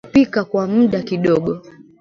kupika 0.07 0.43
kwa 0.45 0.67
muda 0.67 1.01
kidogo 1.03 1.61